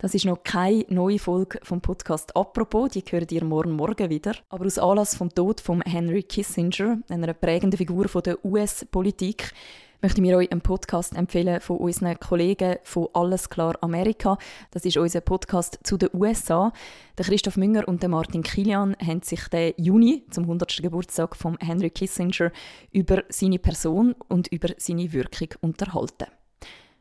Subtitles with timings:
[0.00, 4.36] Das ist noch keine neue Folge vom Podcast «Apropos», die hören ihr morgen Morgen wieder.
[4.48, 9.52] Aber aus Anlass vom Tod von Henry Kissinger, einer prägenden Figur der US-Politik,
[10.00, 14.38] möchte ich euch einen Podcast empfehlen von unseren Kollegen von Alles klar Amerika.
[14.70, 16.72] Das ist unser Podcast zu den USA.
[17.18, 20.80] Der Christoph Münger und der Martin Kilian haben sich den Juni zum 100.
[20.80, 22.52] Geburtstag von Henry Kissinger
[22.92, 26.37] über seine Person und über seine Wirkung unterhalten.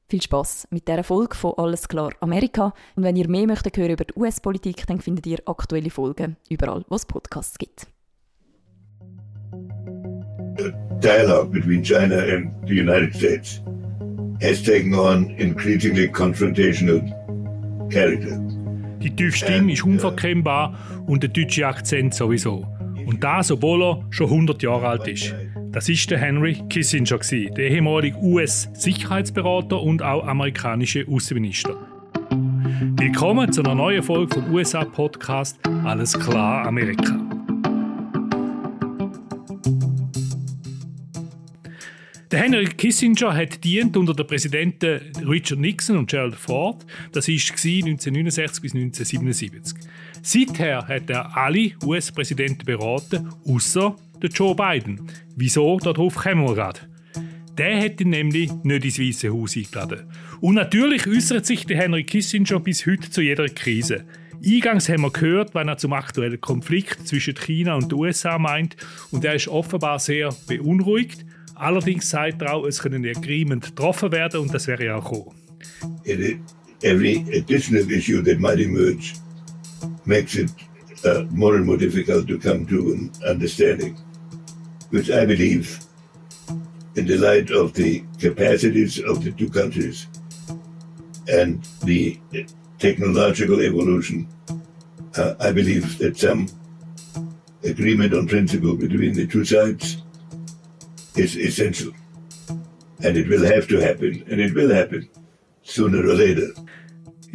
[0.10, 2.74] Viel Spaß mit dieser Folge von Alles klar Amerika.
[2.96, 6.86] Und wenn ihr mehr möchtet hören über die US-Politik, dann findet ihr aktuelle Folgen überall,
[6.88, 7.88] wo es Podcasts gibt.
[10.58, 13.62] The dialogue between China and the United States
[14.42, 17.02] has taken on increasingly confrontational
[17.92, 18.40] character.
[19.02, 22.66] Die tiefe Stimme ist uh, unverkennbar und der deutsche Akzent sowieso.
[23.06, 25.36] Und das, obwohl er schon 100 Jahre alt ist.
[25.72, 31.76] Das ist der Henry Kissinger, der ehemalige US-Sicherheitsberater und auch amerikanische Außenminister.
[32.96, 37.20] Willkommen zu einer neuen Folge vom USA-Podcast Alles klar Amerika.
[42.32, 46.86] Der Henry Kissinger hat dient unter den Präsidenten Richard Nixon und Gerald Ford.
[47.12, 49.90] Das war 1969 bis 1977.
[50.22, 55.02] Seither hat er alle US-Präsidenten beraten, außer Joe Biden.
[55.36, 55.78] Wieso?
[55.80, 56.80] Darauf kommen wir gerade.
[57.58, 60.04] Der hat ihn nämlich nicht ins Weiße Haus eingeladen.
[60.42, 64.06] Und natürlich äußert sich der Henry Kissinger bis heute zu jeder Krise.
[64.46, 68.78] Eingangs haben wir gehört, wenn er zum aktuellen Konflikt zwischen China und den USA meint,
[69.10, 71.26] und er ist offenbar sehr beunruhigt.
[71.56, 75.36] Allerdings sagt er auch, es können Agreement getroffen werden und das wäre ja auch gekommen.
[76.84, 79.14] Every additional issue that might emerge
[80.06, 80.52] makes it
[81.04, 83.96] uh, more and more difficult to come to an understanding,
[84.90, 85.80] which I believe,
[86.96, 90.08] in the light of the capacities of the two countries
[91.28, 92.20] and the
[92.80, 94.28] technological evolution,
[95.16, 96.48] uh, I believe that some
[97.64, 100.02] agreement on principle between the two sides
[101.16, 101.92] is essential.
[103.04, 105.08] And it will have to happen, and it will happen
[105.64, 106.48] sooner or later.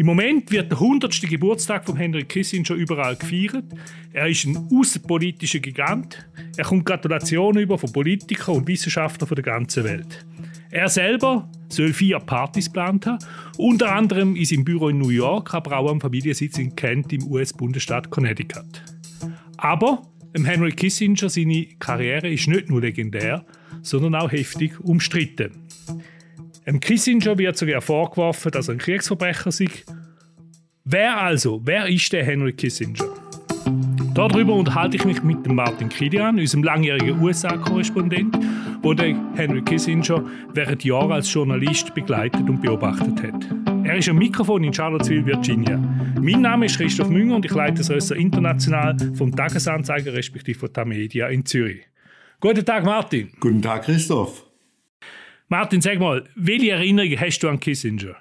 [0.03, 1.21] Im Moment wird der 100.
[1.31, 3.67] Geburtstag von Henry Kissinger überall gefeiert.
[4.13, 6.29] Er ist ein außenpolitischer Gigant.
[6.57, 10.27] Er kommt Gratulationen über von Politikern und Wissenschaftlern von der ganzen Welt.
[10.73, 13.25] Er selber soll vier Partys geplant haben,
[13.59, 17.25] unter anderem in seinem Büro in New York, aber auch am Familiensitz in Kent im
[17.29, 18.83] US-Bundesstaat Connecticut.
[19.57, 20.03] Aber
[20.35, 23.45] Henry Kissinger seine Karriere ist nicht nur legendär,
[23.83, 25.53] sondern auch heftig umstritten.
[26.67, 29.69] Dem Kissinger wird sogar vorgeworfen, dass er ein Kriegsverbrecher sei.
[30.85, 33.05] Wer also, wer ist der Henry Kissinger?
[34.15, 38.39] Darüber unterhalte ich mich mit Martin Kilian, unserem langjährigen USA-Korrespondent,
[38.85, 40.25] der den Henry Kissinger
[40.55, 43.47] während Jahren als Journalist begleitet und beobachtet hat.
[43.85, 45.79] Er ist am Mikrofon in Charlottesville, Virginia.
[46.21, 50.73] Mein Name ist Christoph Münger und ich leite das Ressort international vom Tagesanzeiger respektive von
[50.73, 51.83] Tamedia in Zürich.
[52.39, 53.31] Guten Tag, Martin.
[53.41, 54.52] Guten Tag, Christoph.
[55.53, 58.17] Martin, sag mal, welche Erinnerungen hast du an Kissinger?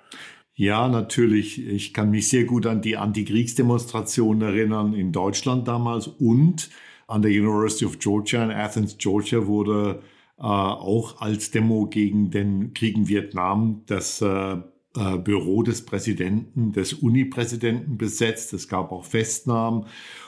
[0.53, 1.65] Ja, natürlich.
[1.65, 6.69] Ich kann mich sehr gut an die Antikriegsdemonstrationen erinnern in Deutschland damals und
[7.07, 10.01] an der University of Georgia in Athens, Georgia wurde
[10.39, 14.57] äh, auch als Demo gegen den Krieg in Vietnam das äh,
[14.97, 18.51] äh, Büro des Präsidenten, des Uni-Präsidenten besetzt.
[18.51, 19.85] Es gab auch Festnahmen.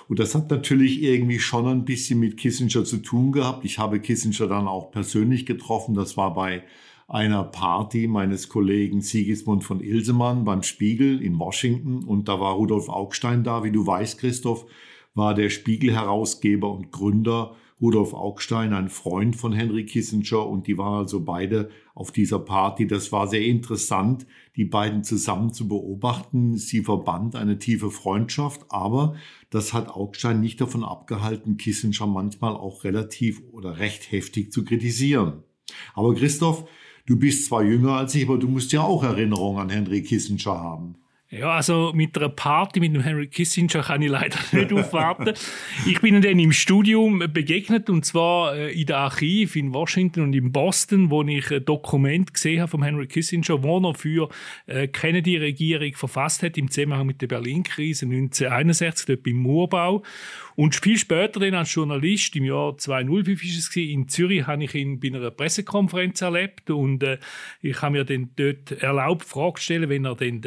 [0.07, 3.65] Und das hat natürlich irgendwie schon ein bisschen mit Kissinger zu tun gehabt.
[3.65, 5.95] Ich habe Kissinger dann auch persönlich getroffen.
[5.95, 6.63] Das war bei
[7.07, 12.03] einer Party meines Kollegen Sigismund von Ilsemann beim Spiegel in Washington.
[12.03, 13.63] Und da war Rudolf Augstein da.
[13.63, 14.65] Wie du weißt, Christoph,
[15.13, 20.47] war der Spiegel-Herausgeber und Gründer Rudolf Augstein, ein Freund von Henry Kissinger.
[20.47, 22.87] Und die waren also beide auf dieser Party.
[22.87, 24.25] Das war sehr interessant,
[24.55, 26.55] die beiden zusammen zu beobachten.
[26.57, 29.15] Sie verband eine tiefe Freundschaft, aber
[29.49, 35.43] das hat Augstein nicht davon abgehalten, Kissinger manchmal auch relativ oder recht heftig zu kritisieren.
[35.93, 36.65] Aber Christoph,
[37.05, 40.59] du bist zwar jünger als ich, aber du musst ja auch Erinnerungen an Henry Kissinger
[40.59, 40.95] haben.
[41.35, 45.33] Ja, also mit einer Party mit dem Henry Kissinger kann ich leider nicht aufwarten.
[45.87, 50.33] Ich bin dann im Studium begegnet und zwar äh, in der Archiv in Washington und
[50.35, 54.29] in Boston, wo ich ein Dokument gesehen habe von Henry Kissinger, wo er für
[54.67, 60.03] äh, Kennedy-Regierung verfasst hat im Zusammenhang mit der Berlin-Krise 1961 dort beim Murbau.
[60.55, 64.75] Und viel später dann als Journalist, im Jahr 2005 ist es in Zürich, habe ich
[64.75, 67.17] ihn bei einer Pressekonferenz erlebt und äh,
[67.61, 70.41] ich habe mir dann dort erlaubt, Fragen zu stellen, wenn er den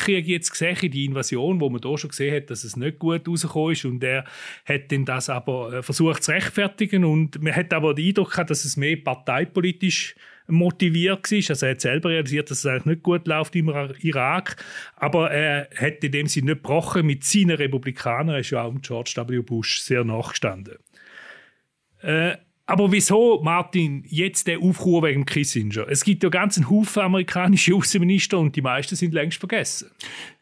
[0.00, 3.26] Irakkrieg jetzt gesehen die Invasion, wo man da schon gesehen hat, dass es nicht gut
[3.28, 4.24] rausgekommen ist und er
[4.64, 8.50] hat dann das aber äh, versucht zu rechtfertigen und man hat aber den Eindruck gehabt,
[8.50, 10.14] dass es mehr parteipolitisch
[10.46, 11.50] motiviert war.
[11.50, 13.68] Also er hat selber realisiert, dass es eigentlich nicht gut läuft im
[14.00, 14.56] Irak.
[14.96, 18.34] Aber er hat in dem Sinne nicht gebrochen mit seinen Republikanern.
[18.34, 19.42] Er ist ja auch George W.
[19.42, 20.78] Bush sehr nachgestanden.
[22.02, 22.36] Äh,
[22.70, 25.88] aber wieso, Martin, jetzt der Aufruhr wegen Kissinger?
[25.88, 29.90] Es gibt ja ganz einen Haufen amerikanische Außenminister und die meisten sind längst vergessen.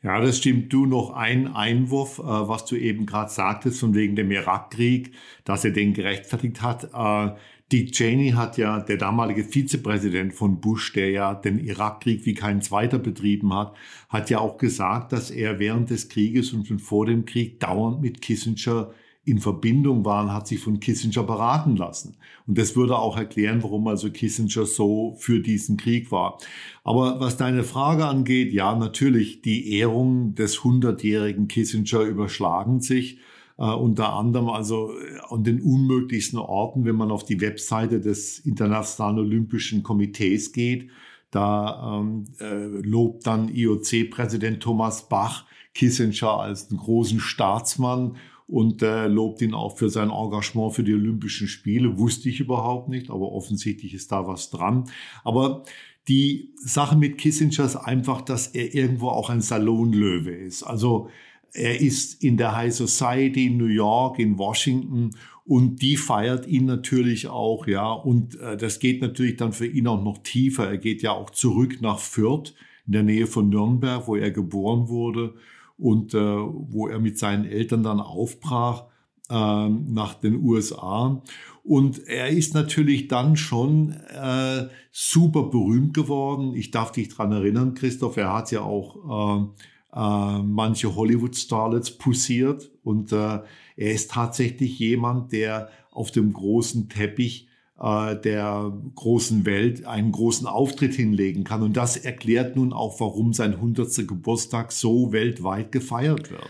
[0.02, 0.70] Ja, das stimmt.
[0.70, 5.12] Du noch ein Einwurf, äh, was du eben gerade sagtest, von wegen dem Irakkrieg,
[5.44, 6.90] dass er den gerechtfertigt hat.
[6.92, 7.34] Äh,
[7.72, 12.60] Dick Cheney hat ja, der damalige Vizepräsident von Bush, der ja den Irakkrieg wie kein
[12.60, 13.74] zweiter betrieben hat,
[14.10, 18.02] hat ja auch gesagt, dass er während des Krieges und schon vor dem Krieg dauernd
[18.02, 18.90] mit Kissinger
[19.28, 22.16] in Verbindung waren, hat sich von Kissinger beraten lassen.
[22.46, 26.38] Und das würde auch erklären, warum also Kissinger so für diesen Krieg war.
[26.84, 33.18] Aber was deine Frage angeht, ja, natürlich, die Ehrungen des 100-jährigen Kissinger überschlagen sich.
[33.58, 38.38] Äh, unter anderem also äh, an den unmöglichsten Orten, wenn man auf die Webseite des
[38.38, 40.90] Internationalen Olympischen Komitees geht.
[41.30, 45.44] Da ähm, äh, lobt dann IOC-Präsident Thomas Bach
[45.74, 48.16] Kissinger als einen großen Staatsmann
[48.48, 51.98] und äh, lobt ihn auch für sein Engagement für die Olympischen Spiele.
[51.98, 54.84] Wusste ich überhaupt nicht, aber offensichtlich ist da was dran.
[55.22, 55.64] Aber
[56.08, 60.62] die Sache mit Kissinger ist einfach, dass er irgendwo auch ein Salonlöwe ist.
[60.62, 61.10] Also
[61.52, 65.10] er ist in der High Society in New York, in Washington
[65.44, 67.92] und die feiert ihn natürlich auch, ja.
[67.92, 70.68] Und äh, das geht natürlich dann für ihn auch noch tiefer.
[70.68, 72.54] Er geht ja auch zurück nach Fürth
[72.86, 75.34] in der Nähe von Nürnberg, wo er geboren wurde
[75.78, 78.84] und äh, wo er mit seinen Eltern dann aufbrach
[79.30, 81.22] äh, nach den USA.
[81.62, 86.54] Und er ist natürlich dann schon äh, super berühmt geworden.
[86.54, 88.96] Ich darf dich dran erinnern, Christoph, er hat ja auch
[89.36, 89.46] äh,
[89.94, 92.70] äh, manche Hollywood-Starlets pussiert.
[92.82, 93.40] Und äh,
[93.76, 97.47] er ist tatsächlich jemand, der auf dem großen Teppich
[97.80, 101.62] der großen Welt einen großen Auftritt hinlegen kann.
[101.62, 104.08] Und das erklärt nun auch, warum sein 100.
[104.08, 106.48] Geburtstag so weltweit gefeiert wird.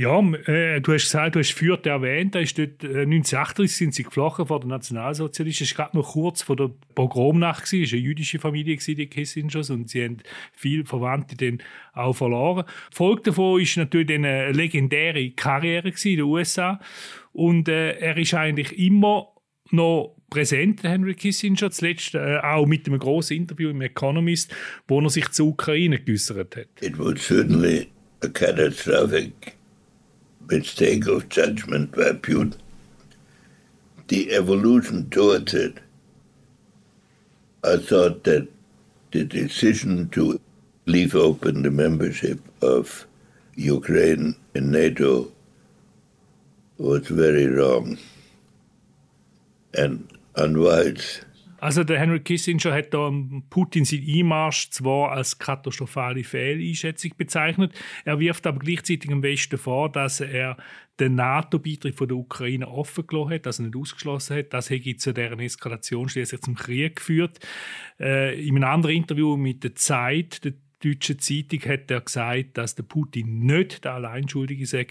[0.00, 3.94] Ja, äh, du hast gesagt, du hast Fürth erwähnt, da ist dort, äh, 1938 sind
[3.94, 5.66] sie geflogen vor den Nationalsozialisten.
[5.66, 9.68] Das war gerade noch kurz vor der Pogromnacht, es war eine jüdische Familie, die Kissingers,
[9.68, 10.18] und sie haben
[10.54, 11.58] viele Verwandte dann
[11.92, 12.64] auch verloren.
[12.92, 16.80] Folge davon ist natürlich eine legendäre Karriere in den USA
[17.32, 19.28] und äh, er ist eigentlich immer
[19.70, 24.52] noch präsent, Henry Kissinger, zuletzt äh, auch mit einem großen Interview im Economist,
[24.88, 26.68] wo er sich zur Ukraine geäußert hat.
[26.80, 27.90] It was certainly
[28.22, 29.56] a catastrophic
[30.48, 32.54] mistake of judgment by Putin.
[34.08, 35.80] The evolution towards it,
[37.62, 38.48] I thought that
[39.12, 40.40] the decision to
[40.86, 43.06] leave open the membership of
[43.56, 45.30] Ukraine in NATO
[46.78, 47.98] was very wrong
[49.74, 51.26] and unwise.
[51.60, 53.12] Also der Henry Kissinger hat da
[53.50, 57.74] Putin seinen Einmarsch zwar als katastrophale Fehleinschätzung bezeichnet,
[58.06, 60.56] er wirft aber gleichzeitig dem Westen vor, dass er
[60.98, 64.52] den NATO-Beitritt von der Ukraine offen gelassen hat, also nicht ausgeschlossen hat.
[64.54, 67.38] Das hätte zu deren Eskalation schließlich zum Krieg geführt.
[67.98, 72.74] Äh, in einem anderen Interview mit der Zeit, der deutschen Zeitung, hat er gesagt, dass
[72.74, 74.86] der Putin nicht der Alleinschuldige sei.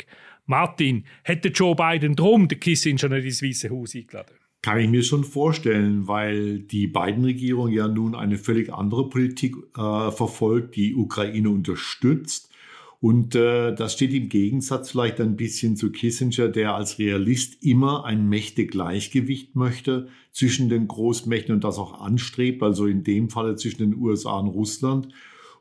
[0.46, 4.39] Martin, hätte Joe Biden drum den Kissinger nicht ins Weiße Haus eingeladen?
[4.62, 9.56] Kann ich mir schon vorstellen, weil die beiden Regierungen ja nun eine völlig andere Politik
[9.78, 12.50] äh, verfolgt, die Ukraine unterstützt.
[13.02, 18.04] Und äh, das steht im Gegensatz vielleicht ein bisschen zu Kissinger, der als Realist immer
[18.04, 23.80] ein Mächtegleichgewicht möchte zwischen den Großmächten und das auch anstrebt, also in dem Falle zwischen
[23.80, 25.08] den USA und Russland.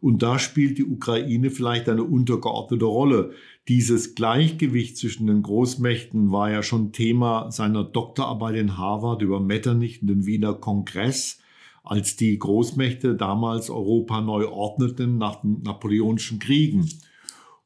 [0.01, 3.33] Und da spielt die Ukraine vielleicht eine untergeordnete Rolle.
[3.67, 10.01] Dieses Gleichgewicht zwischen den Großmächten war ja schon Thema seiner Doktorarbeit in Harvard über Metternich
[10.01, 11.41] und den Wiener Kongress,
[11.83, 16.89] als die Großmächte damals Europa neu ordneten nach den Napoleonischen Kriegen.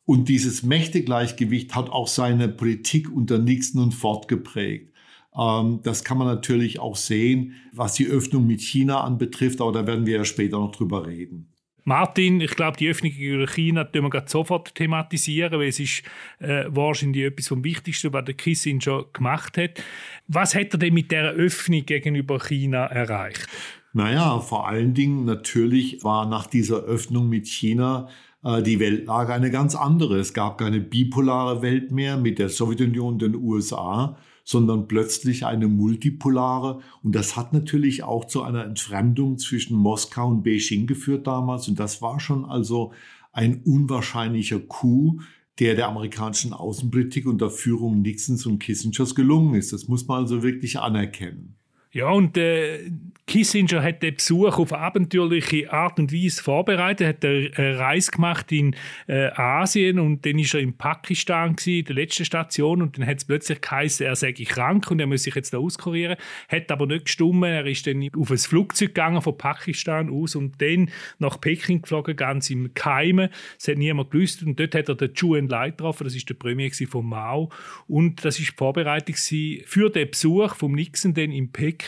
[0.04, 4.92] Und dieses Mächtegleichgewicht hat auch seine Politik unter Nixon und Ford geprägt.
[5.36, 9.86] Ähm, das kann man natürlich auch sehen, was die Öffnung mit China anbetrifft, aber da
[9.86, 11.51] werden wir ja später noch drüber reden.
[11.84, 16.02] Martin, ich glaube, die Öffnung über China tun wir sofort thematisieren, weil es ist
[16.38, 19.82] äh, wahrscheinlich etwas vom Wichtigsten, was der Kissinger gemacht hat.
[20.28, 23.48] Was hat er denn mit der Öffnung gegenüber China erreicht?
[23.92, 28.08] Naja, vor allen Dingen natürlich war nach dieser Öffnung mit China
[28.44, 30.18] äh, die Weltlage eine ganz andere.
[30.18, 35.68] Es gab keine bipolare Welt mehr mit der Sowjetunion und den USA, sondern plötzlich eine
[35.68, 36.80] multipolare.
[37.02, 41.68] Und das hat natürlich auch zu einer Entfremdung zwischen Moskau und Beijing geführt damals.
[41.68, 42.92] Und das war schon also
[43.32, 45.20] ein unwahrscheinlicher Coup,
[45.58, 49.72] der der amerikanischen Außenpolitik unter Führung Nixons und Kissingers gelungen ist.
[49.72, 51.56] Das muss man also wirklich anerkennen.
[51.94, 52.90] Ja, und äh,
[53.26, 58.74] Kissinger hat den Besuch auf abenteuerliche Art und Weise vorbereitet, hat eine Reise gemacht in
[59.06, 62.80] äh, Asien und dann ist er in Pakistan gewesen, der letzten Station.
[62.80, 65.58] Und dann hat es plötzlich geheißen, er sei krank und er muss sich jetzt da
[65.58, 66.16] auskurieren,
[66.48, 70.62] hat aber nicht gestummen, er ist dann auf ein Flugzeug gegangen von Pakistan aus und
[70.62, 74.94] dann nach Peking geflogen, ganz im Keimen, es hat niemand gewusst und dort hat er
[74.94, 77.50] den Zhou Enlai getroffen, das ist der Premier von Mao.
[77.86, 81.81] Und das ist die Vorbereitung für den Besuch von Nixon dann in Peking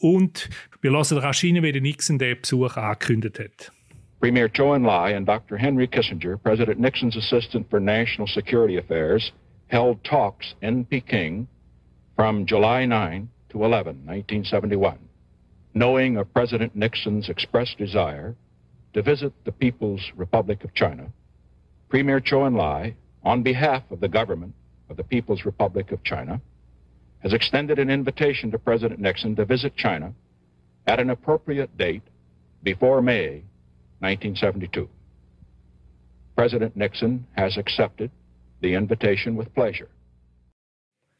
[0.00, 3.72] Und wir lassen wie der Nixon den Besuch angekündigt hat.
[4.20, 5.58] Premier Zhou Enlai and Dr.
[5.58, 9.32] Henry Kissinger, President Nixon's assistant for national security affairs,
[9.66, 11.46] held talks in Peking
[12.16, 14.98] from July 9 to 11, 1971,
[15.74, 18.34] knowing of President Nixon's expressed desire
[18.94, 21.12] to visit the People's Republic of China.
[21.90, 24.54] Premier Zhou Enlai, on behalf of the government
[24.88, 26.40] of the People's Republic of China,
[27.24, 30.12] has extended an invitation to President Nixon to visit China
[30.86, 32.02] at an appropriate date
[32.62, 33.42] before May
[34.00, 34.88] 1972.
[36.36, 38.10] President Nixon has accepted
[38.60, 39.88] the invitation with pleasure.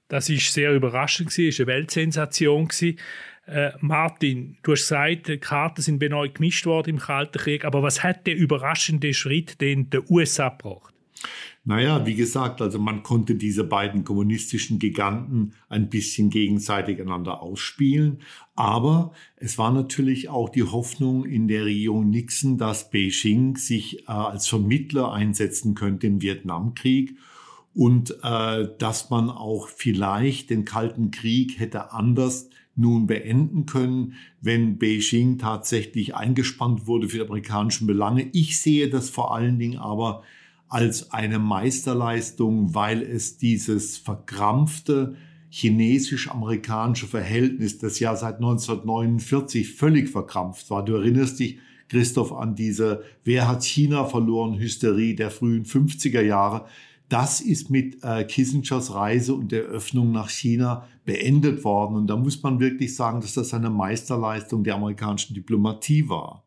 [0.09, 2.99] Das ist sehr überraschend gewesen, ist eine Weltsensation gewesen.
[3.47, 7.83] Äh, Martin, du hast gesagt, die Karten sind neu gemischt worden im Kalten Krieg, aber
[7.83, 10.94] was hat der überraschende Schritt den der USA gebracht?
[11.65, 18.19] Naja, wie gesagt, also man konnte diese beiden kommunistischen Giganten ein bisschen gegenseitig einander ausspielen.
[18.55, 24.13] Aber es war natürlich auch die Hoffnung in der Regierung Nixon, dass Beijing sich äh,
[24.13, 27.17] als Vermittler einsetzen könnte im Vietnamkrieg
[27.75, 34.79] und äh, dass man auch vielleicht den Kalten Krieg hätte anders nun beenden können, wenn
[34.79, 38.29] Beijing tatsächlich eingespannt wurde für die amerikanischen Belange.
[38.33, 40.23] Ich sehe das vor allen Dingen aber
[40.69, 45.17] als eine Meisterleistung, weil es dieses verkrampfte
[45.51, 50.85] chinesisch-amerikanische Verhältnis, das ja seit 1949 völlig verkrampft war.
[50.85, 56.67] Du erinnerst dich, Christoph, an diese Wer hat China verloren Hysterie der frühen 50er Jahre.
[57.09, 61.95] Das ist mit äh, Kissingers Reise und der Öffnung nach China beendet worden.
[61.95, 66.43] Und da muss man wirklich sagen, dass das eine Meisterleistung der amerikanischen Diplomatie war.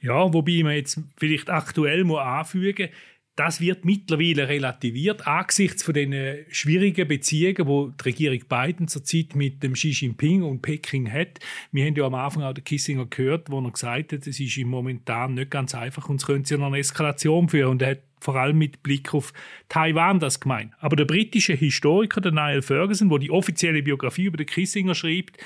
[0.00, 2.88] Ja, wobei man jetzt vielleicht aktuell muss anfügen
[3.36, 9.62] das wird mittlerweile relativiert angesichts von den schwierigen Beziehungen, wo die Regierung Biden zurzeit mit
[9.62, 11.38] dem Xi Jinping und Peking hat.
[11.70, 14.58] Wir haben ja am Anfang auch den Kissinger gehört, wo er gesagt hat, es ist
[14.58, 17.70] momentan nicht ganz einfach und es könnte zu einer Eskalation führen.
[17.70, 19.32] Und er hat vor allem mit Blick auf
[19.68, 20.72] Taiwan das gemeint.
[20.78, 25.38] Aber der britische Historiker, der Niall Ferguson, der die offizielle Biografie über den Kissinger schreibt,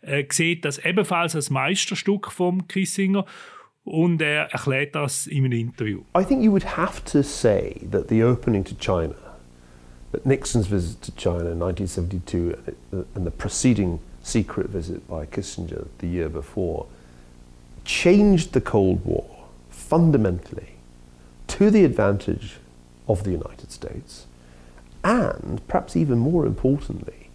[0.00, 3.26] äh, sieht das ebenfalls als Meisterstück vom Kissinger
[3.84, 6.00] und er erklärt das in einem Interview.
[6.16, 9.14] I think you would have to say that the opening to China,
[10.12, 12.56] that Nixon's visit to China in 1972
[13.14, 16.86] and the preceding secret visit by Kissinger the year before,
[17.84, 19.26] changed the Cold War
[19.70, 20.76] fundamentally
[21.48, 22.56] to the advantage
[23.06, 24.26] of the United States
[25.04, 27.28] and, perhaps even more importantly,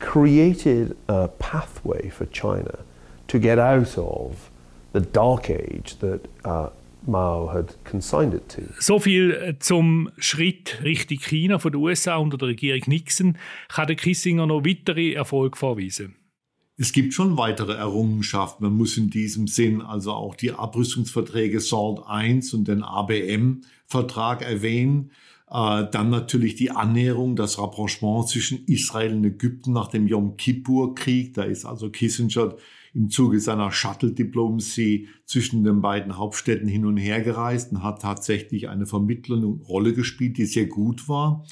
[0.00, 2.80] created a pathway for China
[3.28, 4.50] to get out of
[4.92, 6.70] the dark age that uh,
[7.06, 8.62] Mao had consigned it to.
[8.78, 13.38] So viel äh, zum Schritt Richtung China von den USA unter der Regierung Nixon.
[13.68, 16.14] Kann der Kissinger noch weitere Erfolge vorweisen?
[16.76, 18.64] Es gibt schon weitere Errungenschaften.
[18.64, 25.10] Man muss in diesem Sinn also auch die Abrüstungsverträge SALT I und den ABM-Vertrag erwähnen.
[25.50, 31.34] Äh, dann natürlich die Annäherung, das Rapprochement zwischen Israel und Ägypten nach dem Yom Kippur-Krieg.
[31.34, 32.54] Da ist also Kissinger
[32.94, 38.68] im Zuge seiner Shuttle-Diplomatie zwischen den beiden Hauptstädten hin und her gereist und hat tatsächlich
[38.68, 41.44] eine vermittelnde Rolle gespielt, die sehr gut war.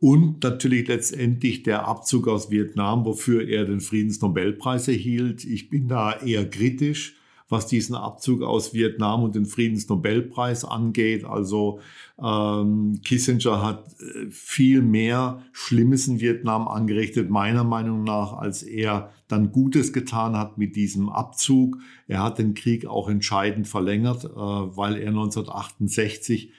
[0.00, 5.44] Und natürlich letztendlich der Abzug aus Vietnam, wofür er den Friedensnobelpreis erhielt.
[5.44, 7.16] Ich bin da eher kritisch
[7.54, 11.24] was diesen Abzug aus Vietnam und den Friedensnobelpreis angeht.
[11.24, 11.80] Also
[12.22, 19.10] ähm, Kissinger hat äh, viel mehr Schlimmes in Vietnam angerichtet, meiner Meinung nach, als er
[19.28, 21.78] dann Gutes getan hat mit diesem Abzug.
[22.08, 26.50] Er hat den Krieg auch entscheidend verlängert, äh, weil er 1968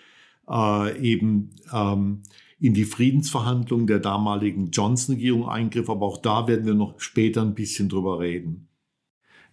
[0.49, 2.21] äh, eben ähm,
[2.59, 5.89] in die Friedensverhandlungen der damaligen Johnson-Regierung eingriff.
[5.89, 8.67] Aber auch da werden wir noch später ein bisschen drüber reden.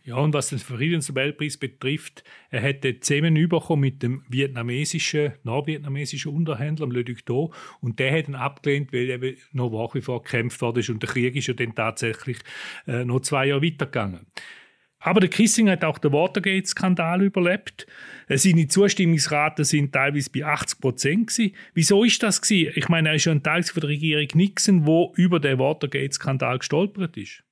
[0.05, 6.89] Ja, und was den Friedensnobelpreis betrifft, er hätte zusammen bekommen mit dem vietnamesischen, nordvietnamesischen Unterhändler,
[6.89, 10.61] Le Duc Do, und der hat ihn abgelehnt, weil er noch nach wie vor gekämpft
[10.61, 12.39] worden ist und der Krieg ist ja dann tatsächlich
[12.89, 14.27] äh, noch zwei Jahre weitergegangen.
[14.99, 17.87] Aber der Kissinger hat auch den Watergate-Skandal überlebt.
[18.29, 21.41] Äh, seine Zustimmungsraten sind teilweise bei 80 Prozent.
[21.75, 22.73] Wieso ist das gewesen?
[22.75, 26.59] Ich meine, er ist ja ein Teil von der Regierung Nixon, wo über den Watergate-Skandal
[26.59, 27.45] gestolpert ist.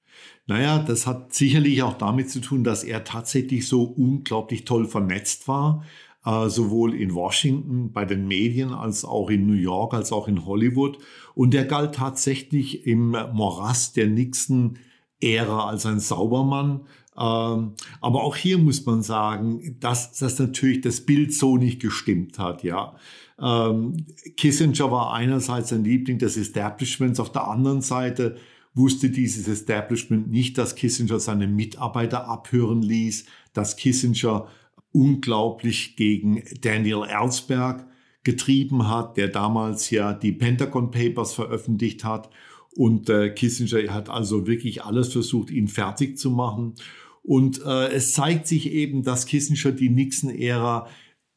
[0.50, 5.46] Naja, das hat sicherlich auch damit zu tun, dass er tatsächlich so unglaublich toll vernetzt
[5.46, 5.84] war,
[6.26, 10.44] äh, sowohl in Washington bei den Medien als auch in New York als auch in
[10.46, 10.98] Hollywood.
[11.36, 16.80] Und er galt tatsächlich im Morast der Nixon-Ära als ein Saubermann.
[17.16, 22.40] Ähm, aber auch hier muss man sagen, dass das natürlich das Bild so nicht gestimmt
[22.40, 22.96] hat, ja.
[23.40, 24.04] Ähm,
[24.36, 28.36] Kissinger war einerseits ein Liebling des Establishments, auf der anderen Seite
[28.80, 34.48] wusste dieses Establishment nicht, dass Kissinger seine Mitarbeiter abhören ließ, dass Kissinger
[34.90, 37.86] unglaublich gegen Daniel Ellsberg
[38.24, 42.30] getrieben hat, der damals ja die Pentagon Papers veröffentlicht hat.
[42.74, 46.74] Und äh, Kissinger hat also wirklich alles versucht, ihn fertig zu machen.
[47.22, 50.88] Und äh, es zeigt sich eben, dass Kissinger die Nixon-Ära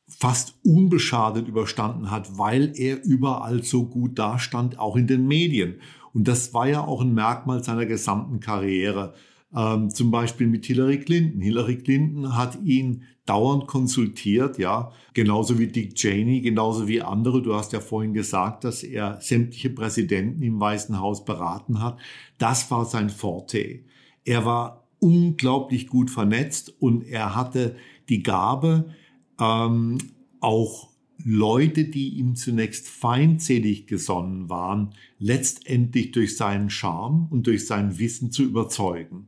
[0.08, 5.80] fast unbeschadet überstanden hat, weil er überall so gut dastand, auch in den Medien.
[6.14, 9.14] Und das war ja auch ein Merkmal seiner gesamten Karriere.
[9.56, 11.42] Ähm, zum Beispiel mit Hillary Clinton.
[11.42, 17.42] Hillary Clinton hat ihn dauernd konsultiert, ja, genauso wie Dick Cheney, genauso wie andere.
[17.42, 21.98] Du hast ja vorhin gesagt, dass er sämtliche Präsidenten im Weißen Haus beraten hat.
[22.38, 23.80] Das war sein Forte.
[24.26, 27.76] Er war unglaublich gut vernetzt und er hatte
[28.10, 28.94] die Gabe,
[29.40, 29.98] ähm,
[30.40, 30.93] auch
[31.24, 38.32] Leute, die ihm zunächst feindselig gesonnen waren, letztendlich durch seinen Charme und durch sein Wissen
[38.32, 39.28] zu überzeugen.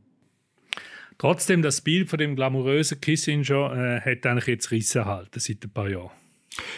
[1.18, 5.70] Trotzdem, das Bild von dem glamourösen Kissinger äh, hat eigentlich jetzt Risse erhalten seit ein
[5.70, 6.10] paar Jahren.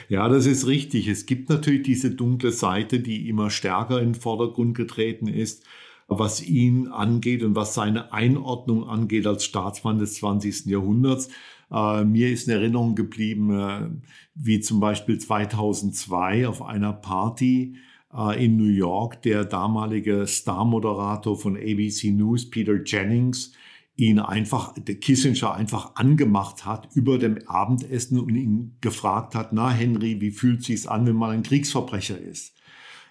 [0.08, 1.08] Ja, das ist richtig.
[1.08, 5.64] Es gibt natürlich diese dunkle Seite, die immer stärker in den Vordergrund getreten ist,
[6.06, 10.66] was ihn angeht und was seine Einordnung angeht als Staatsmann des 20.
[10.66, 11.28] Jahrhunderts.
[11.70, 13.88] Äh, mir ist in Erinnerung geblieben, äh,
[14.34, 17.76] wie zum Beispiel 2002 auf einer Party
[18.14, 23.52] äh, in New York der damalige Star-Moderator von ABC News, Peter Jennings,
[23.96, 29.70] ihn einfach, der Kissinger einfach angemacht hat über dem Abendessen und ihn gefragt hat, na
[29.70, 32.54] Henry, wie fühlt sich's an, wenn man ein Kriegsverbrecher ist?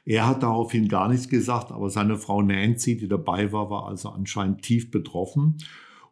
[0.06, 4.08] Er hat daraufhin gar nichts gesagt, aber seine Frau Nancy, die dabei war, war also
[4.08, 5.58] anscheinend tief betroffen.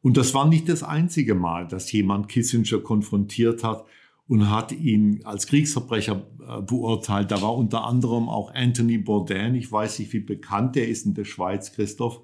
[0.05, 3.85] Und das war nicht das einzige Mal, dass jemand Kissinger konfrontiert hat
[4.27, 7.31] und hat ihn als Kriegsverbrecher äh, beurteilt.
[7.31, 9.55] Da war unter anderem auch Anthony Bourdain.
[9.55, 12.21] Ich weiß nicht, wie bekannt er ist in der Schweiz, Christoph.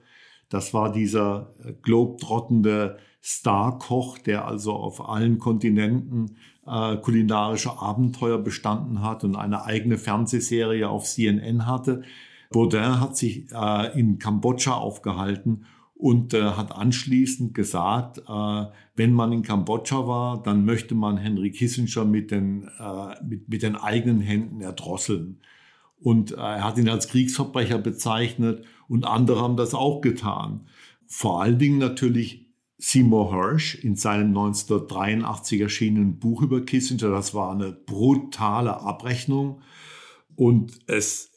[0.47, 9.01] Das war dieser äh, globetrottende Starkoch, der also auf allen Kontinenten äh, kulinarische Abenteuer bestanden
[9.01, 12.03] hat und eine eigene Fernsehserie auf CNN hatte.
[12.51, 15.65] Bourdain hat sich äh, in Kambodscha aufgehalten
[16.01, 21.51] und äh, hat anschließend gesagt, äh, wenn man in Kambodscha war, dann möchte man Henry
[21.51, 25.41] Kissinger mit den, äh, mit, mit den eigenen Händen erdrosseln.
[25.99, 30.61] Und äh, er hat ihn als Kriegsverbrecher bezeichnet und andere haben das auch getan.
[31.05, 32.47] Vor allen Dingen natürlich
[32.79, 37.11] Seymour Hirsch in seinem 1983 erschienenen Buch über Kissinger.
[37.11, 39.61] Das war eine brutale Abrechnung.
[40.35, 41.30] Und es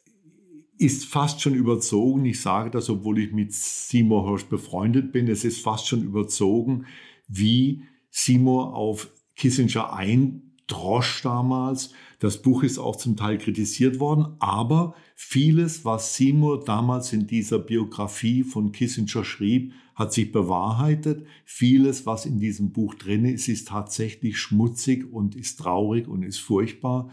[0.78, 2.24] ist fast schon überzogen.
[2.24, 5.28] Ich sage das, obwohl ich mit Seymour Hirsch befreundet bin.
[5.28, 6.86] Es ist fast schon überzogen,
[7.28, 11.92] wie Seymour auf Kissinger eindrosch damals.
[12.18, 17.58] Das Buch ist auch zum Teil kritisiert worden, aber vieles, was Seymour damals in dieser
[17.58, 21.26] Biografie von Kissinger schrieb, hat sich bewahrheitet.
[21.44, 26.38] Vieles, was in diesem Buch drin ist, ist tatsächlich schmutzig und ist traurig und ist
[26.38, 27.10] furchtbar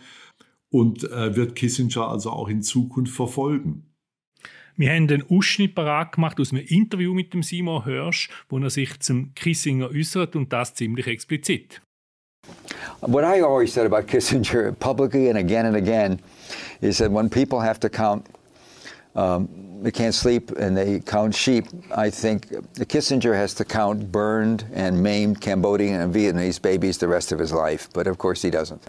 [0.71, 3.84] und äh, wird Kissinger also auch in Zukunft verfolgen.
[4.77, 8.69] Wir haben einen Ausschnitt parat gemacht aus einem Interview mit dem Simon Hirsch, wo er
[8.69, 11.81] sich zum Kissinger äußert und das ziemlich explizit.
[13.01, 16.19] What I always said about Kissinger publicly and again and again
[16.81, 18.25] is that when people have to count,
[19.13, 19.47] um,
[19.84, 22.47] they can't sleep and they count sheep, I think
[22.88, 27.51] Kissinger has to count burned and maimed Cambodian and Vietnamese babies the rest of his
[27.51, 28.81] life, but of course he doesn't.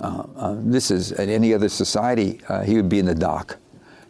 [0.00, 3.56] Uh, uh, this is at any other society, uh, he would be in the dock.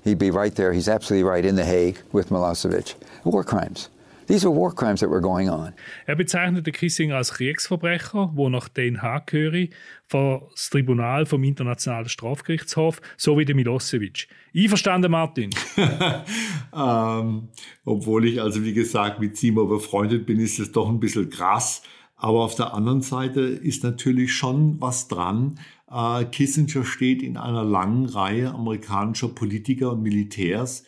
[0.04, 0.72] He'd be right there.
[0.72, 2.94] He's absolutely right in The Hague with Milosevic.
[3.24, 3.88] War crimes.
[4.28, 5.72] These are war crimes that were going on.
[6.06, 9.68] Er bezeichnete Kissinger als Kriegsverbrecher, wo nach Den Haag gehöre,
[10.06, 14.28] vor das Tribunal vom Internationalen Strafgerichtshof, so wie der Milosevic.
[14.54, 15.48] Einverstanden, Martin?
[16.76, 17.48] ähm,
[17.86, 21.82] obwohl ich also, wie gesagt, mit Simo befreundet bin, ist es doch ein bisschen krass.
[22.18, 27.64] Aber auf der anderen Seite ist natürlich schon was dran, äh, Kissinger steht in einer
[27.64, 30.84] langen Reihe amerikanischer Politiker und Militärs,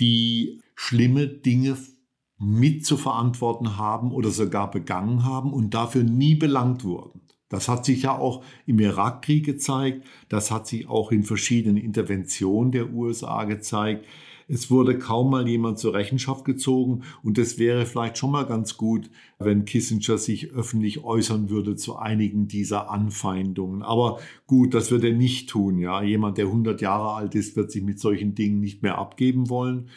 [0.00, 1.78] die schlimme Dinge
[2.38, 7.20] mit zu verantworten haben oder sogar begangen haben und dafür nie belangt wurden.
[7.48, 12.72] Das hat sich ja auch im Irakkrieg gezeigt, das hat sich auch in verschiedenen Interventionen
[12.72, 14.06] der USA gezeigt.
[14.52, 18.76] Es wurde kaum mal jemand zur Rechenschaft gezogen und es wäre vielleicht schon mal ganz
[18.76, 23.82] gut, wenn Kissinger sich öffentlich äußern würde zu einigen dieser Anfeindungen.
[23.82, 25.78] Aber gut, das wird er nicht tun.
[25.78, 29.48] Ja, jemand, der 100 Jahre alt ist, wird sich mit solchen Dingen nicht mehr abgeben
[29.48, 29.88] wollen.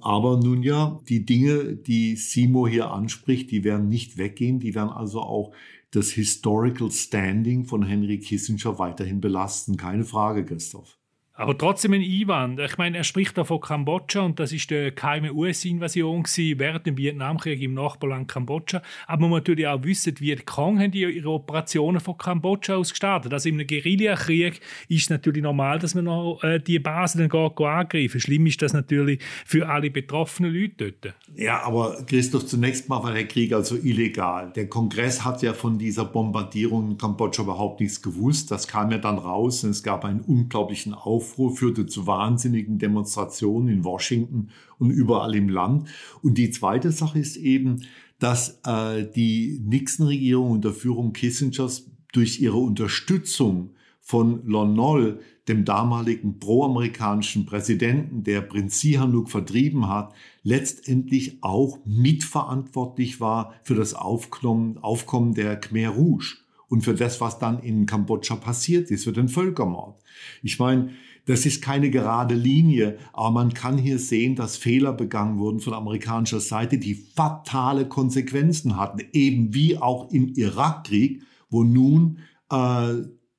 [0.00, 4.88] Aber nun ja, die Dinge, die Simo hier anspricht, die werden nicht weggehen, die werden
[4.88, 5.52] also auch
[5.90, 9.76] das Historical Standing von Henry Kissinger weiterhin belasten.
[9.76, 10.97] Keine Frage, Christoph.
[11.38, 12.58] Aber trotzdem ein Einwand.
[12.58, 16.24] Ich meine, er spricht da von Kambodscha und das ist die geheime US-Invasion
[16.56, 18.82] während dem Vietnamkrieg im Nachbarland Kambodscha.
[19.06, 22.90] Aber man muss natürlich auch wissen, wie die Kong haben ihre Operationen von Kambodscha aus
[22.90, 23.32] gestartet.
[23.32, 27.28] Also in einem Guerillakrieg ist es natürlich normal, dass man noch äh, die Basen dann
[27.28, 28.20] geht angreifen.
[28.20, 31.14] Schlimm ist das natürlich für alle betroffenen Leute dort.
[31.36, 34.50] Ja, aber Christoph, zunächst mal war der Krieg also illegal.
[34.56, 38.50] Der Kongress hat ja von dieser Bombardierung in Kambodscha überhaupt nichts gewusst.
[38.50, 42.78] Das kam ja dann raus und es gab einen unglaublichen Aufruhr Aufruhr führte zu wahnsinnigen
[42.78, 45.88] Demonstrationen in Washington und überall im Land.
[46.22, 47.82] Und die zweite Sache ist eben,
[48.18, 56.38] dass äh, die Nixon-Regierung unter Führung Kissingers durch ihre Unterstützung von Lon Nol, dem damaligen
[56.38, 65.34] proamerikanischen Präsidenten, der Prinz Sihanouk vertrieben hat, letztendlich auch mitverantwortlich war für das Aufkommen, Aufkommen
[65.34, 66.38] der Khmer Rouge
[66.68, 69.98] und für das, was dann in Kambodscha passiert ist, für den Völkermord.
[70.42, 70.90] Ich meine,
[71.28, 75.74] das ist keine gerade Linie, aber man kann hier sehen, dass Fehler begangen wurden von
[75.74, 82.94] amerikanischer Seite, die fatale Konsequenzen hatten, eben wie auch im Irakkrieg, wo nun äh,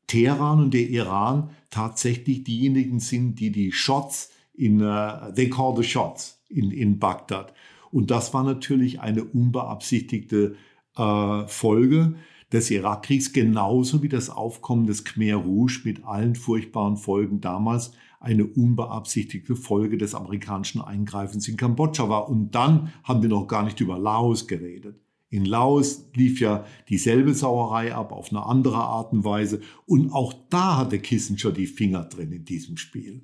[0.06, 5.84] Teheran und der Iran tatsächlich diejenigen sind, die die Shots in, uh, they call the
[5.84, 7.54] shots in, in Bagdad.
[7.92, 10.56] Und das war natürlich eine unbeabsichtigte
[10.96, 12.14] äh, Folge
[12.52, 18.46] des Irakkriegs genauso wie das Aufkommen des Khmer Rouge mit allen furchtbaren Folgen damals eine
[18.46, 22.30] unbeabsichtigte Folge des amerikanischen Eingreifens in Kambodscha war.
[22.30, 25.00] Und dann haben wir noch gar nicht über Laos geredet.
[25.30, 29.62] In Laos lief ja dieselbe Sauerei ab auf eine andere Art und Weise.
[29.86, 33.22] Und auch da hatte Kissinger die Finger drin in diesem Spiel.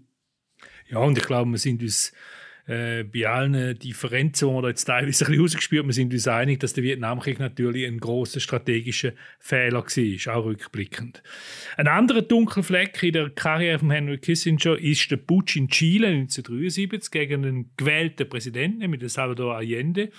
[0.88, 2.14] Ja, und ich glaube, wir sind uns
[2.68, 6.60] äh, bei allen Differenzen, die wir jetzt teilweise ein bisschen rausgespürt wir sind uns einig,
[6.60, 11.22] dass der Vietnamkrieg natürlich ein großer strategischer Fehler war, auch rückblickend.
[11.78, 16.08] Ein anderer dunkler Fleck in der Karriere von Henry Kissinger ist der Putsch in Chile
[16.08, 20.08] 1973 gegen den gewählten Präsidenten, nämlich Salvador Allende.
[20.08, 20.12] Die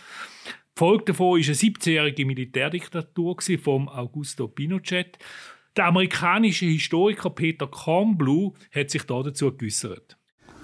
[0.78, 5.18] Folge davon war eine 17-jährige Militärdiktatur von Augusto Pinochet.
[5.76, 10.16] Der amerikanische Historiker Peter Kornblue hat sich dazu geäußert.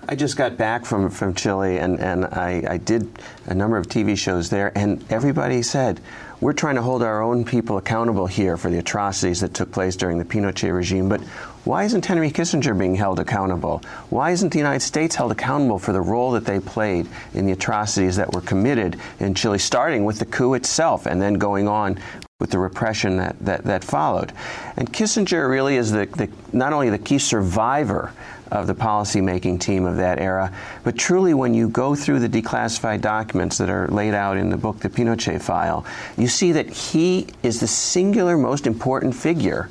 [0.09, 3.09] I just got back from, from Chile and, and I, I did
[3.47, 6.01] a number of TV shows there, and everybody said,
[6.41, 9.95] We're trying to hold our own people accountable here for the atrocities that took place
[9.95, 11.21] during the Pinochet regime, but
[11.65, 13.81] why isn't Henry Kissinger being held accountable?
[14.11, 17.53] Why isn't the United States held accountable for the role that they played in the
[17.53, 22.01] atrocities that were committed in Chile, starting with the coup itself and then going on
[22.41, 24.33] with the repression that, that, that followed?
[24.77, 28.13] And Kissinger really is the, the, not only the key survivor
[28.53, 30.53] of the policymaking team of that era.
[30.85, 34.59] But truly, when you go through the declassified documents that are laid out in the
[34.59, 35.87] book, The Pinochet File,
[36.19, 39.71] you see that he is the singular most important figure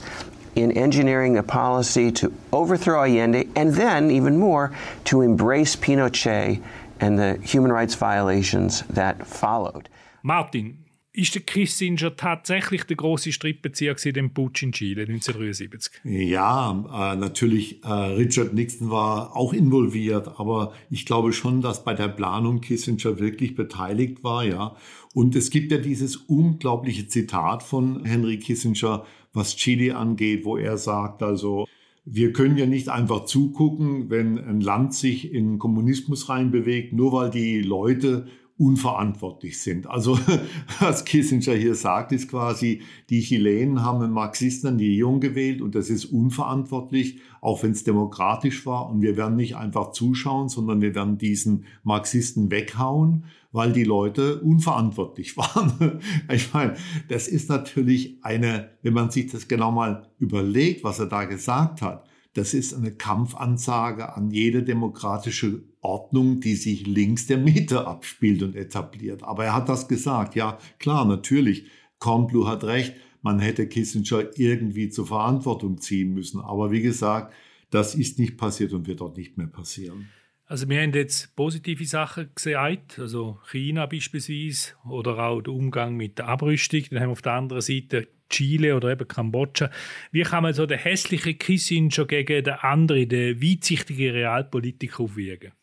[0.56, 6.62] in engineering a policy to overthrow Allende and then, even more, to embrace Pinochet
[7.00, 9.90] and the human rights violations that followed.
[10.24, 10.81] Martin,
[11.14, 16.02] ist der Kissinger tatsächlich der große Streitbezieher in dem Putsch in Chile 1973?
[16.06, 17.84] Ja, äh, natürlich.
[17.84, 23.20] Äh, Richard Nixon war auch involviert, aber ich glaube schon, dass bei der Planung Kissinger
[23.20, 24.46] wirklich beteiligt war.
[24.46, 24.76] Ja,
[25.14, 30.78] und es gibt ja dieses unglaubliche Zitat von Henry Kissinger, was Chile angeht, wo er
[30.78, 31.68] sagt, also
[32.06, 37.30] wir können ja nicht einfach zugucken, wenn ein Land sich in Kommunismus reinbewegt, nur weil
[37.30, 39.88] die Leute unverantwortlich sind.
[39.88, 40.20] Also
[40.80, 45.62] was Kissinger hier sagt, ist quasi, die Chilenen haben einen Marxisten an die Regierung gewählt
[45.62, 48.90] und das ist unverantwortlich, auch wenn es demokratisch war.
[48.90, 54.42] Und wir werden nicht einfach zuschauen, sondern wir werden diesen Marxisten weghauen, weil die Leute
[54.42, 56.00] unverantwortlich waren.
[56.32, 56.76] Ich meine,
[57.08, 61.82] das ist natürlich eine, wenn man sich das genau mal überlegt, was er da gesagt
[61.82, 68.44] hat, das ist eine Kampfansage an jede demokratische Ordnung, die sich links der Mitte abspielt
[68.44, 69.24] und etabliert.
[69.24, 70.36] Aber er hat das gesagt.
[70.36, 71.66] Ja, klar, natürlich.
[72.00, 72.94] Kornblue hat recht.
[73.22, 76.40] Man hätte Kissinger irgendwie zur Verantwortung ziehen müssen.
[76.42, 77.34] Aber wie gesagt,
[77.70, 80.10] das ist nicht passiert und wird auch nicht mehr passieren.
[80.46, 86.18] Also wir haben jetzt positive Sachen gesagt, also China beispielsweise oder auch der Umgang mit
[86.18, 86.82] der Abrüstung.
[86.90, 89.70] Dann haben wir auf der anderen Seite Chile oder eben Kambodscha.
[90.12, 95.54] Wie kann man so den hässlichen Kissinger gegen den anderen, den weitsichtigen Realpolitiker aufwiegen?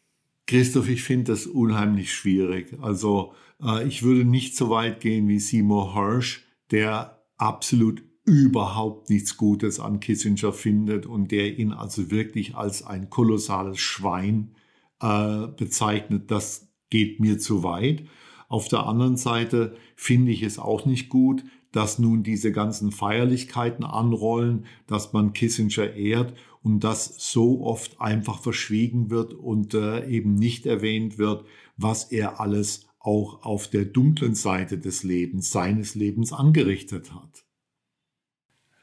[0.48, 2.78] Christoph, ich finde das unheimlich schwierig.
[2.80, 9.36] Also äh, ich würde nicht so weit gehen wie Seymour Hirsch, der absolut überhaupt nichts
[9.36, 14.54] Gutes an Kissinger findet und der ihn also wirklich als ein kolossales Schwein
[15.02, 16.30] äh, bezeichnet.
[16.30, 18.04] Das geht mir zu weit.
[18.48, 23.84] Auf der anderen Seite finde ich es auch nicht gut, dass nun diese ganzen Feierlichkeiten
[23.84, 26.32] anrollen, dass man Kissinger ehrt
[26.68, 31.46] und dass so oft einfach verschwiegen wird und äh, eben nicht erwähnt wird,
[31.78, 37.46] was er alles auch auf der dunklen Seite des Lebens, seines Lebens angerichtet hat.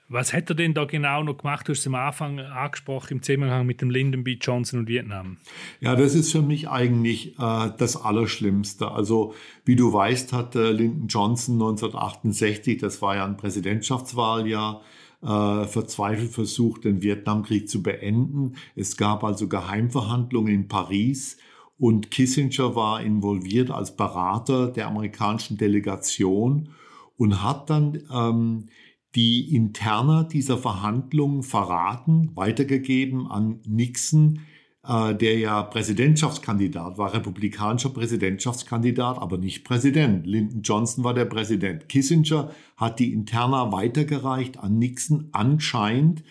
[0.07, 1.67] Was hat er denn da genau noch gemacht?
[1.67, 4.37] Du hast es am Anfang angesprochen im Zusammenhang mit dem Lyndon B.
[4.39, 5.37] Johnson und Vietnam.
[5.79, 8.91] Ja, das ist für mich eigentlich äh, das Allerschlimmste.
[8.91, 14.81] Also, wie du weißt, hat äh, Lyndon Johnson 1968, das war ja ein Präsidentschaftswahljahr,
[15.25, 18.53] äh, verzweifelt versucht, den Vietnamkrieg zu beenden.
[18.75, 21.37] Es gab also Geheimverhandlungen in Paris
[21.77, 26.69] und Kissinger war involviert als Berater der amerikanischen Delegation
[27.17, 28.67] und hat dann ähm,
[29.15, 34.41] die Interna dieser Verhandlungen verraten, weitergegeben an Nixon,
[34.87, 40.27] der ja Präsidentschaftskandidat war, republikanischer Präsidentschaftskandidat, aber nicht Präsident.
[40.27, 41.89] Lyndon Johnson war der Präsident.
[41.89, 46.23] Kissinger hat die Interna weitergereicht an Nixon, anscheinend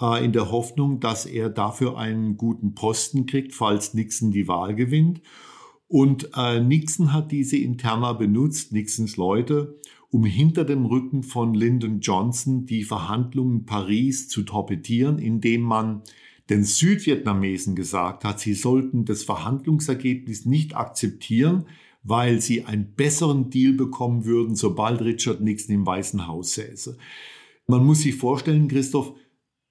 [0.00, 4.74] äh, in der Hoffnung, dass er dafür einen guten Posten kriegt, falls Nixon die Wahl
[4.74, 5.20] gewinnt.
[5.86, 9.78] Und äh, Nixon hat diese Interna benutzt, Nixons Leute,
[10.10, 16.02] um hinter dem Rücken von Lyndon Johnson die Verhandlungen in Paris zu torpedieren, indem man
[16.50, 21.66] den Südvietnamesen gesagt hat, sie sollten das Verhandlungsergebnis nicht akzeptieren,
[22.02, 26.98] weil sie einen besseren Deal bekommen würden, sobald Richard Nixon im Weißen Haus säße.
[27.66, 29.14] Man muss sich vorstellen, Christoph,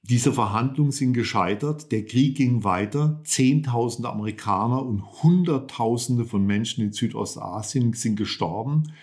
[0.04, 6.94] diese Verhandlungen sind gescheitert, der Krieg ging weiter, Zehntausende Amerikaner und Hunderttausende von Menschen in
[6.94, 8.94] Südostasien sind gestorben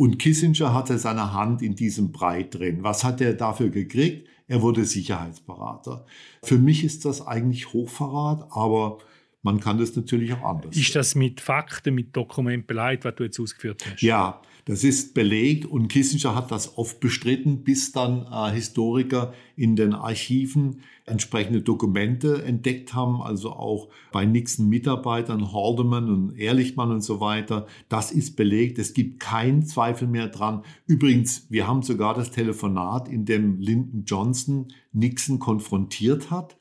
[0.00, 2.78] und Kissinger hatte seine Hand in diesem Brei drin.
[2.80, 4.26] Was hat er dafür gekriegt?
[4.48, 6.06] Er wurde Sicherheitsberater.
[6.42, 8.96] Für mich ist das eigentlich Hochverrat, aber
[9.42, 10.76] man kann das natürlich auch anders.
[10.76, 14.02] Ist das mit Fakten, mit Dokumenten beleidigt, was du jetzt ausgeführt hast?
[14.02, 19.74] Ja, das ist belegt und Kissinger hat das oft bestritten, bis dann äh, Historiker in
[19.74, 27.20] den Archiven entsprechende Dokumente entdeckt haben, also auch bei Nixon-Mitarbeitern, Haldeman und Ehrlichmann und so
[27.20, 27.66] weiter.
[27.88, 28.78] Das ist belegt.
[28.78, 30.62] Es gibt keinen Zweifel mehr dran.
[30.86, 36.56] Übrigens, wir haben sogar das Telefonat, in dem Lyndon Johnson Nixon konfrontiert hat.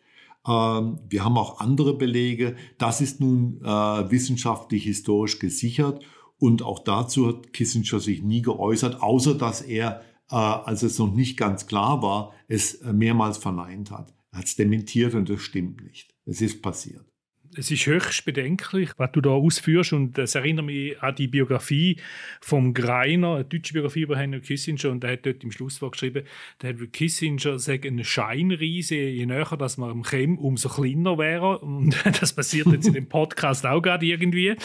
[0.49, 2.55] Ähm, wir haben auch andere Belege.
[2.77, 3.67] Das ist nun äh,
[4.11, 6.03] wissenschaftlich historisch gesichert.
[6.39, 11.13] Und auch dazu hat Kissinger sich nie geäußert, außer dass er, äh, als es noch
[11.13, 14.13] nicht ganz klar war, es mehrmals verneint hat.
[14.31, 16.15] Er hat es dementiert und das stimmt nicht.
[16.25, 17.08] Es ist passiert
[17.55, 21.97] es ist höchst bedenklich, was du da ausführst und es erinnert mich an die Biografie
[22.41, 26.25] vom Greiner, eine deutsche Biografie über Henry Kissinger und der hat dort im Schlusswort geschrieben,
[26.61, 31.59] der Henry Kissinger sei ein Scheinriese, je näher dass man am käme, umso kleiner wäre
[31.59, 34.55] und das passiert jetzt in dem Podcast auch gerade irgendwie.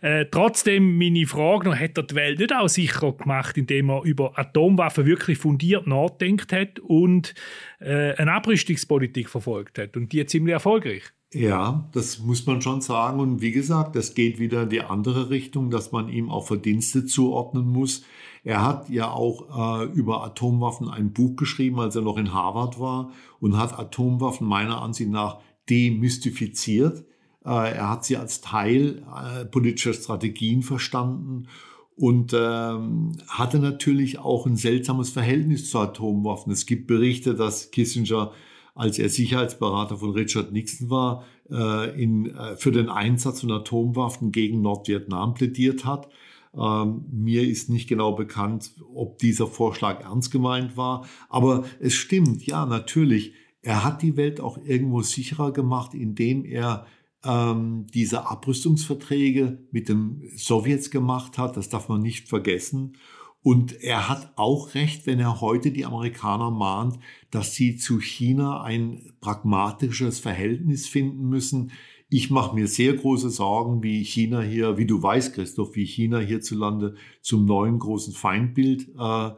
[0.00, 4.04] Äh, trotzdem meine Frage noch, hat er die Welt nicht auch sicher gemacht, indem er
[4.04, 7.34] über Atomwaffen wirklich fundiert nachdenkt hat und
[7.80, 11.12] äh, eine Abrüstungspolitik verfolgt hat und die ziemlich erfolgreich?
[11.32, 13.20] Ja, das muss man schon sagen.
[13.20, 17.04] Und wie gesagt, das geht wieder in die andere Richtung, dass man ihm auch Verdienste
[17.04, 18.02] zuordnen muss.
[18.44, 22.80] Er hat ja auch äh, über Atomwaffen ein Buch geschrieben, als er noch in Harvard
[22.80, 27.04] war und hat Atomwaffen meiner Ansicht nach demystifiziert.
[27.44, 31.48] Äh, er hat sie als Teil äh, politischer Strategien verstanden
[31.94, 36.52] und ähm, hatte natürlich auch ein seltsames Verhältnis zu Atomwaffen.
[36.52, 38.32] Es gibt Berichte, dass Kissinger
[38.78, 44.30] als er Sicherheitsberater von Richard Nixon war, äh, in, äh, für den Einsatz von Atomwaffen
[44.30, 46.08] gegen Nordvietnam plädiert hat.
[46.56, 51.06] Ähm, mir ist nicht genau bekannt, ob dieser Vorschlag ernst gemeint war.
[51.28, 53.32] Aber es stimmt, ja, natürlich.
[53.62, 56.86] Er hat die Welt auch irgendwo sicherer gemacht, indem er
[57.24, 61.56] ähm, diese Abrüstungsverträge mit den Sowjets gemacht hat.
[61.56, 62.96] Das darf man nicht vergessen.
[63.42, 66.98] Und er hat auch recht, wenn er heute die Amerikaner mahnt,
[67.30, 71.70] dass sie zu China ein pragmatisches Verhältnis finden müssen.
[72.10, 76.18] Ich mache mir sehr große Sorgen, wie China hier, wie du weißt, Christoph, wie China
[76.18, 79.30] hierzulande zum neuen großen Feindbild äh,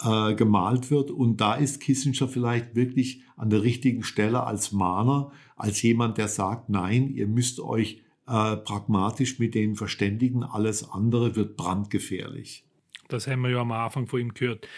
[0.00, 1.10] äh, gemalt wird.
[1.10, 6.28] Und da ist Kissinger vielleicht wirklich an der richtigen Stelle als Mahner, als jemand, der
[6.28, 12.67] sagt, nein, ihr müsst euch äh, pragmatisch mit denen verständigen, alles andere wird brandgefährlich.
[13.08, 14.68] Das haben wir ja am Anfang von ihm gehört.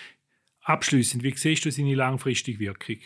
[0.62, 2.96] Abschließend, wie siehst du seine langfristige Wirkung?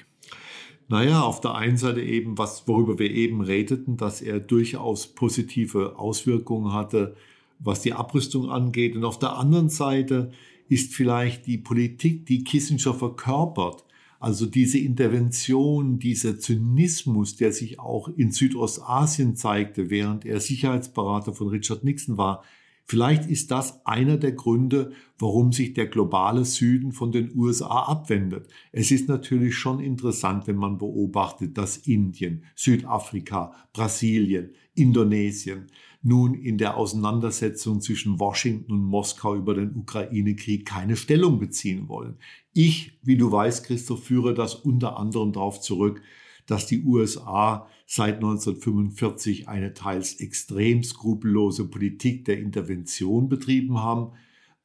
[0.89, 5.99] Naja, auf der einen Seite eben, was, worüber wir eben redeten, dass er durchaus positive
[5.99, 7.17] Auswirkungen hatte,
[7.59, 8.95] was die Abrüstung angeht.
[8.95, 10.33] Und auf der anderen Seite
[10.69, 13.85] ist vielleicht die Politik, die Kissinger verkörpert,
[14.21, 21.49] also diese Intervention, dieser Zynismus, der sich auch in Südostasien zeigte, während er Sicherheitsberater von
[21.49, 22.43] Richard Nixon war,
[22.87, 28.47] Vielleicht ist das einer der Gründe, warum sich der globale Süden von den USA abwendet.
[28.73, 35.69] Es ist natürlich schon interessant, wenn man beobachtet, dass Indien, Südafrika, Brasilien, Indonesien
[36.03, 42.19] nun in der Auseinandersetzung zwischen Washington und Moskau über den Ukraine-Krieg keine Stellung beziehen wollen.
[42.53, 46.03] Ich, wie du weißt, Christoph, führe das unter anderem darauf zurück,
[46.47, 54.13] dass die USA seit 1945 eine teils extrem skrupellose Politik der Intervention betrieben haben,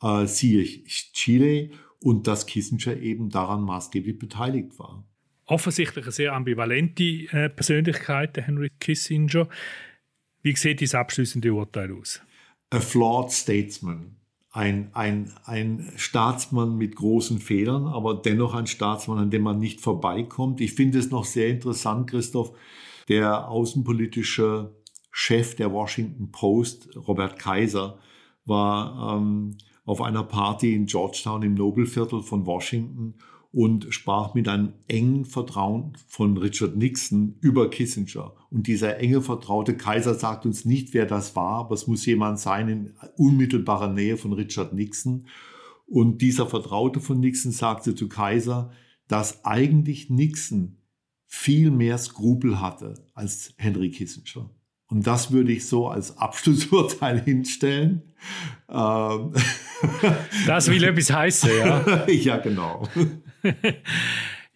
[0.02, 5.04] äh, siehe Chile, und dass Kissinger eben daran maßgeblich beteiligt war.
[5.46, 9.50] Offensichtlich eine sehr ambivalente äh, Persönlichkeit, der Henry Kissinger.
[10.42, 12.22] Wie sieht dieses abschließende Urteil aus?
[12.70, 14.16] A flawed statesman
[14.52, 19.80] ein, ein, ein Staatsmann mit großen Fehlern, aber dennoch ein Staatsmann, an dem man nicht
[19.80, 20.60] vorbeikommt.
[20.60, 22.52] Ich finde es noch sehr interessant, Christoph,
[23.10, 24.76] der außenpolitische
[25.12, 27.98] Chef der Washington Post, Robert Kaiser,
[28.46, 33.16] war ähm, auf einer Party in Georgetown im Nobelviertel von Washington
[33.52, 38.34] und sprach mit einem engen Vertrauen von Richard Nixon über Kissinger.
[38.52, 42.40] Und dieser enge vertraute Kaiser sagt uns nicht, wer das war, aber es muss jemand
[42.40, 45.26] sein in unmittelbarer Nähe von Richard Nixon.
[45.88, 48.72] Und dieser Vertraute von Nixon sagte zu Kaiser,
[49.08, 50.79] dass eigentlich Nixon
[51.32, 54.50] viel mehr Skrupel hatte als Henry Kissinger.
[54.88, 58.02] Und das würde ich so als Abschlussurteil hinstellen.
[58.68, 59.34] Ähm.
[60.48, 62.08] Das will etwas heißen, ja.
[62.10, 62.90] ja, genau.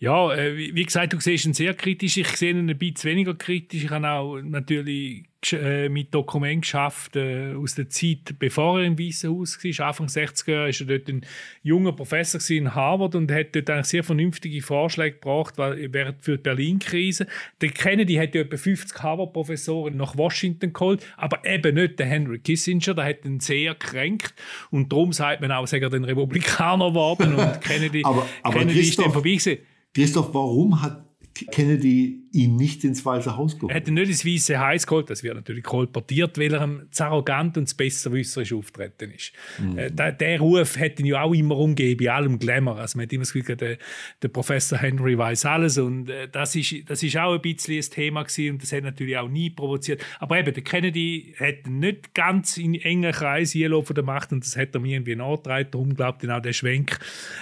[0.03, 2.17] ja, äh, wie gesagt, du siehst ihn sehr kritisch.
[2.17, 3.85] Ich sehe ihn ein bisschen weniger kritisch.
[3.85, 8.99] Ich habe auch natürlich äh, mit Dokumenten geschafft äh, aus der Zeit, bevor er im
[8.99, 9.87] Weißen Haus war.
[9.87, 11.25] Anfang 60er Jahre war er dort ein
[11.61, 16.43] junger Professor in Harvard und hat dort eigentlich sehr vernünftige Vorschläge gebracht während für die
[16.43, 17.25] Berlin-Krise.
[17.61, 22.93] Der Kennedy hat etwa 50 Harvard-Professoren nach Washington geholt, aber eben nicht der Henry Kissinger,
[22.93, 24.33] der hat ihn sehr kränkt
[24.69, 28.99] und darum sagt man auch, sagen den Republikaner geworden und Kennedy, aber, aber Kennedy ist
[28.99, 29.59] dann vorbei gewesen.
[29.93, 31.05] Christoph, warum hat
[31.51, 33.73] Kennedy ihn nicht ins Weiße Haus geholt.
[33.73, 37.57] Er ihn nicht ins Weiße Haus geholt, das wird natürlich kolportiert, weil er zu arrogant
[37.57, 39.33] und zu besserwisserisch auftreten ist.
[39.59, 39.77] Mhm.
[39.77, 42.79] Äh, der, der, Ruf hat ihn ja auch immer umgeben, bei allem Glamour.
[42.79, 43.77] Also man hat immer das Gefühl, der,
[44.21, 47.89] der Professor Henry weiß alles und äh, das, ist, das ist auch ein bisschen ein
[47.89, 50.03] Thema gewesen und das hat natürlich auch nie provoziert.
[50.19, 54.57] Aber eben, der Kennedy hat nicht ganz in engen Kreis von der Macht und das
[54.57, 55.67] hat er mir irgendwie nachgetragen.
[55.69, 56.97] Darum glaubt auch der Schwenk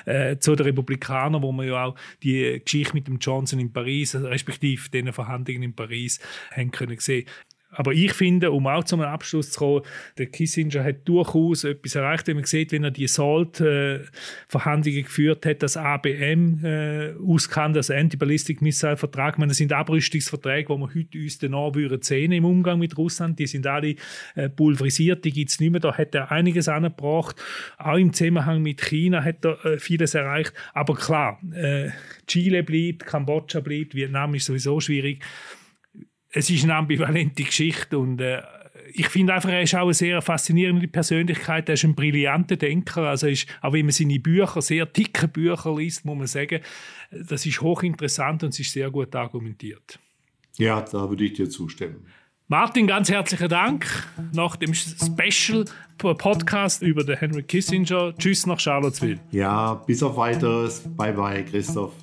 [0.06, 4.16] äh, zu den Republikanern, wo man ja auch die Geschichte mit dem Johnson in Paris,
[4.16, 4.81] respektive
[5.14, 6.20] Verhandlungen in Paris
[6.52, 7.28] haben können sehen.
[7.72, 9.82] Aber ich finde, um auch zu einem Abschluss zu kommen,
[10.18, 15.64] der Kissinger hat durchaus etwas erreicht, wenn man sieht, wenn er die SALT-Verhandlungen geführt hat,
[15.64, 19.38] das ABM äh, auskann, das Anti-Ballistic Missile-Vertrag.
[19.38, 23.40] Das sind Abrüstungsverträge, die wir heute uns danach würden sehen im Umgang mit Russland.
[23.40, 23.96] Die sind alle
[24.36, 25.80] äh, pulverisiert, die gibt es nicht mehr.
[25.80, 27.42] Da hat er einiges angebracht.
[27.78, 30.54] Auch im Zusammenhang mit China hat er äh, vieles erreicht.
[30.74, 31.90] Aber klar, äh,
[32.28, 35.24] Chile bleibt, Kambodscha bleibt, Vietnam ist sowieso schwierig
[36.32, 38.42] es ist eine ambivalente Geschichte und äh,
[38.94, 41.70] ich finde einfach, er ist auch eine sehr faszinierende Persönlichkeit.
[41.70, 43.04] Er ist ein brillanter Denker.
[43.04, 46.60] Also ist, auch wenn man seine Bücher, sehr dicke Bücher liest, muss man sagen,
[47.12, 50.00] das ist hochinteressant und es ist sehr gut argumentiert.
[50.58, 52.06] Ja, da würde ich dir zustimmen.
[52.48, 53.86] Martin, ganz herzlichen Dank
[54.34, 55.64] nach dem Special
[55.98, 58.14] Podcast über den Henry Kissinger.
[58.18, 59.20] Tschüss nach Charlottesville.
[59.32, 60.82] Ja, bis auf weiteres.
[60.98, 61.94] Bye bye, Christoph.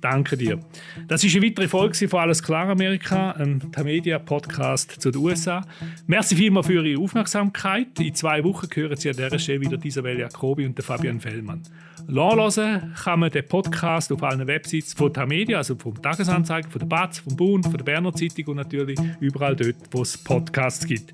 [0.00, 0.60] Danke dir.
[1.08, 5.66] Das ist eine weitere Folge von Alles klar Amerika, ein Tamedia-Podcast zu den USA.
[6.06, 7.98] Merci vielmals für Ihre Aufmerksamkeit.
[7.98, 11.62] In zwei Wochen hören Sie an dieser Stelle wieder Isabel Jacobi und Fabian Fellmann.
[12.08, 16.86] Nachlesen kann man den Podcast auf allen Websites von Tamedia, also vom Tagesanzeiger, von der
[16.86, 21.12] BATS, vom Bund, von der Berner Zeitung und natürlich überall dort, wo es Podcasts gibt.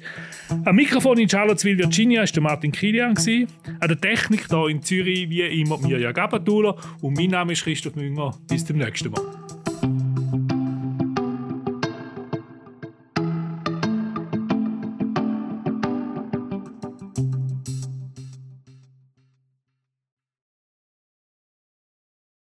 [0.65, 3.17] Am Mikrofon in Charlottesville, Virginia, war der Martin Kilian.
[3.17, 6.77] An der Technik hier in Zürich, wie immer, Mirja Gabatuller.
[7.01, 8.35] Und mein Name ist Christoph Münger.
[8.49, 9.62] Bis zum nächsten Mal.